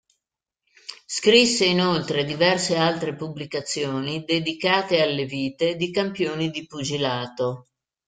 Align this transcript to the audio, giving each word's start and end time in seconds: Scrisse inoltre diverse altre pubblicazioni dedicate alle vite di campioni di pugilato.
Scrisse 1.05 1.65
inoltre 1.65 2.25
diverse 2.25 2.75
altre 2.75 3.13
pubblicazioni 3.15 4.23
dedicate 4.25 4.99
alle 4.99 5.25
vite 5.25 5.75
di 5.75 5.91
campioni 5.91 6.49
di 6.49 6.65
pugilato. 6.65 7.67